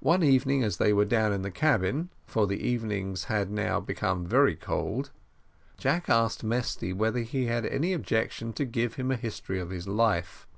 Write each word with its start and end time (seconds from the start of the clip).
One 0.00 0.24
evening, 0.24 0.64
as 0.64 0.78
they 0.78 0.92
were 0.92 1.04
down 1.04 1.32
in 1.32 1.42
the 1.42 1.52
cabin, 1.52 2.10
for 2.26 2.48
the 2.48 2.58
evenings 2.66 3.26
had 3.26 3.48
now 3.48 3.78
become 3.78 4.26
very 4.26 4.56
cold, 4.56 5.12
Jack 5.78 6.10
asked 6.10 6.42
Mesty 6.42 6.92
whether 6.92 7.20
he 7.20 7.46
had 7.46 7.64
any 7.64 7.92
objection 7.92 8.52
to 8.54 8.64
give 8.64 8.94
him 8.94 9.12
a 9.12 9.16
history 9.16 9.60
of 9.60 9.70
his 9.70 9.86
life. 9.86 10.48